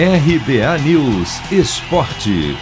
[0.00, 2.56] RBA News Esporte.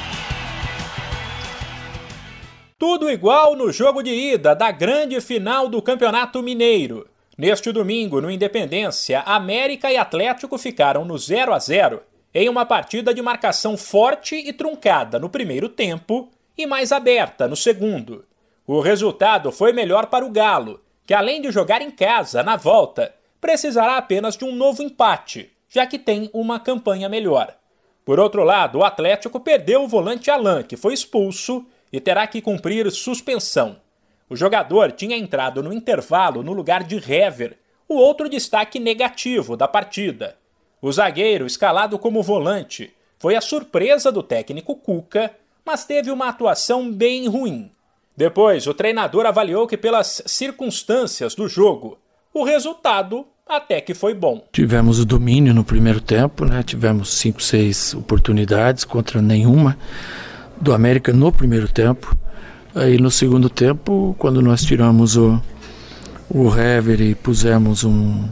[2.78, 7.06] Tudo igual no jogo de ida da grande final do Campeonato Mineiro.
[7.36, 12.00] Neste domingo, no Independência, América e Atlético ficaram no 0 a 0
[12.32, 17.54] em uma partida de marcação forte e truncada no primeiro tempo e mais aberta no
[17.54, 18.24] segundo.
[18.66, 23.14] O resultado foi melhor para o Galo, que além de jogar em casa na volta,
[23.42, 27.54] precisará apenas de um novo empate, já que tem uma campanha melhor.
[28.02, 32.40] Por outro lado, o Atlético perdeu o volante Alain, que foi expulso e terá que
[32.40, 33.76] cumprir suspensão.
[34.26, 39.68] O jogador tinha entrado no intervalo no lugar de Hever, o outro destaque negativo da
[39.68, 40.38] partida.
[40.80, 46.90] O zagueiro, escalado como volante, foi a surpresa do técnico Cuca, mas teve uma atuação
[46.90, 47.70] bem ruim.
[48.16, 51.98] Depois, o treinador avaliou que, pelas circunstâncias do jogo,
[52.32, 54.44] o resultado até que foi bom.
[54.50, 56.62] Tivemos o domínio no primeiro tempo, né?
[56.62, 59.78] tivemos cinco, seis oportunidades contra nenhuma
[60.60, 62.16] do América no primeiro tempo.
[62.74, 65.40] Aí no segundo tempo, quando nós tiramos o,
[66.28, 68.24] o Hever e pusemos um,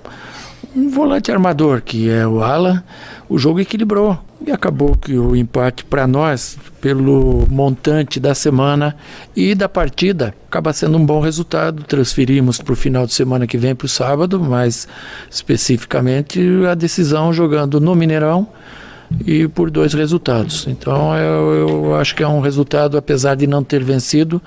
[0.74, 2.82] um volante armador, que é o Alan,
[3.28, 4.18] o jogo equilibrou.
[4.46, 8.94] E acabou que o empate para nós, pelo montante da semana
[9.34, 11.82] e da partida, acaba sendo um bom resultado.
[11.84, 14.86] Transferimos para o final de semana que vem para o sábado, mas
[15.30, 18.46] especificamente a decisão jogando no Mineirão
[19.26, 20.66] e por dois resultados.
[20.66, 24.42] Então eu, eu acho que é um resultado, apesar de não ter vencido,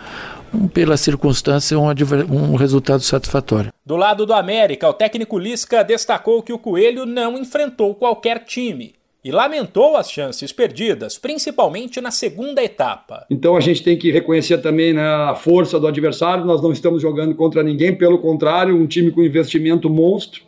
[0.75, 1.87] pela circunstância, um,
[2.29, 3.71] um, resultado satisfatório.
[3.83, 8.93] Do lado do América, o técnico Lisca destacou que o Coelho não enfrentou qualquer time
[9.23, 13.25] e lamentou as chances perdidas, principalmente na segunda etapa.
[13.29, 16.45] Então a gente tem que reconhecer também né, a força do adversário.
[16.45, 20.43] Nós não estamos jogando contra ninguém, pelo contrário, um time com investimento monstro,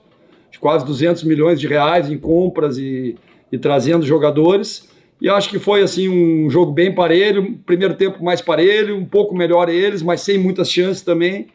[0.52, 3.16] de quase 200 milhões de reais em compras e,
[3.52, 4.88] e trazendo jogadores.
[5.22, 9.36] E acho que foi assim um jogo bem parelho, primeiro tempo mais parelho, um pouco
[9.36, 11.48] melhor eles, mas sem muitas chances também.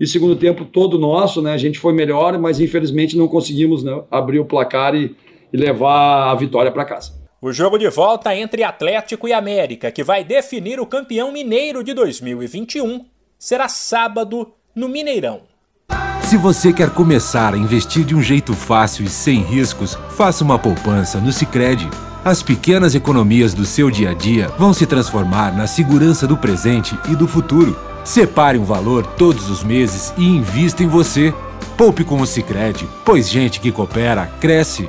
[0.00, 1.52] E segundo tempo todo nosso, né?
[1.52, 5.14] A gente foi melhor, mas infelizmente não conseguimos né, abrir o placar e
[5.52, 7.12] e levar a vitória para casa.
[7.40, 11.92] O jogo de volta entre Atlético e América, que vai definir o campeão mineiro de
[11.92, 13.04] 2021,
[13.36, 15.40] será sábado no Mineirão.
[16.22, 20.58] Se você quer começar a investir de um jeito fácil e sem riscos, faça uma
[20.58, 21.90] poupança no Sicredi.
[22.24, 26.96] As pequenas economias do seu dia a dia vão se transformar na segurança do presente
[27.10, 27.76] e do futuro.
[28.04, 31.34] Separe um valor todos os meses e invista em você.
[31.76, 34.88] Poupe com o Sicredi, pois gente que coopera cresce.